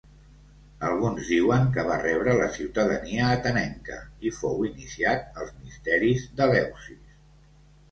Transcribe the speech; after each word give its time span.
Alguns 0.85 1.27
diuen 1.33 1.67
que 1.75 1.83
va 1.89 1.97
rebre 2.03 2.33
la 2.39 2.47
ciutadania 2.55 3.29
atenenca 3.35 3.99
i 4.29 4.33
fou 4.41 4.67
iniciat 4.71 5.41
als 5.45 5.55
misteris 5.61 6.27
d'Eleusis. 6.41 7.01